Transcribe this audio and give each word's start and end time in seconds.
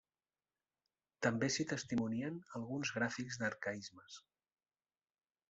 També 1.25 1.49
s'hi 1.55 1.65
testimonien 1.73 2.39
alguns 2.61 2.93
gràfics 2.97 3.39
d'arcaismes. 3.43 4.19